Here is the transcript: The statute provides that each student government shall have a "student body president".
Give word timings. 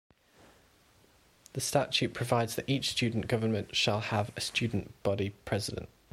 The 1.53 1.61
statute 1.61 2.15
provides 2.15 2.55
that 2.55 2.67
each 2.67 2.89
student 2.89 3.27
government 3.27 3.75
shall 3.75 3.99
have 3.99 4.31
a 4.35 4.41
"student 4.41 4.93
body 5.03 5.35
president". 5.45 5.89